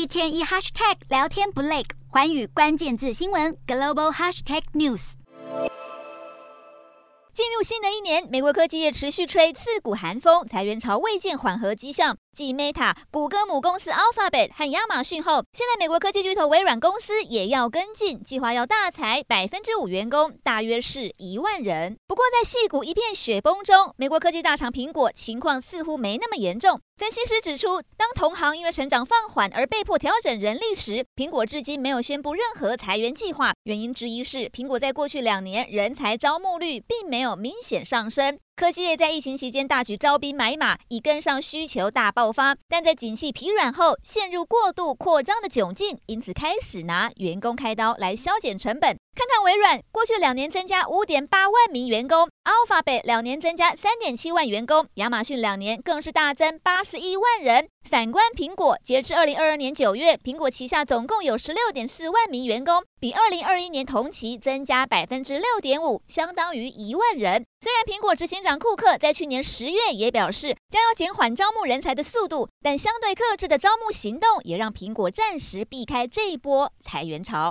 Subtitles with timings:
[0.00, 5.12] 一天一 hashtag 聊天不累，环宇关键字新闻 global hashtag news。
[7.34, 12.16] 进入新的一年，美国科技业持续吹刺骨寒风，裁员潮未见缓和迹象。
[12.32, 21.96] 继 Meta、谷歌母公司 Alphabet 和亚马逊后，现在美国科技巨头微软公司也要跟进，计划要大裁百分之五员工，大约是一万人。
[22.06, 26.80] 不过，在矽谷一片雪崩中，美国科技大厂苹果情况似乎没那么严重。
[26.96, 33.52] 分析师指出，当同行因为成长放缓而被迫调整人力时，苹果至今没有宣布任何裁员计划。
[33.64, 38.38] 原因之一是，苹果在过去两年人才招募率并没有明显上升。
[38.60, 48.99] 科技业在疫情期间大举招兵买马，以跟上需求大爆发，但在景气疲软后陷入过度扩张的窘境，因此开始拿员工开刀来削减成本。
[49.14, 57.68] 看看微软，过去两年增加五点八万名员工；Alphabet 两年增加三点七万员工；亚马逊两年更是大增八十一万人。
[57.88, 67.44] 反观苹果，截至二零二二年九月，苹果旗下总共有十六点四万名员工，比二零二一年同期增加百分之六点五，相当于一万人。
[67.62, 77.48] 虽然苹果执行长库克在去年十月也表示将要减缓招募人才的速度，但相对克制的招募行动也让苹果暂时避开这一波裁员潮。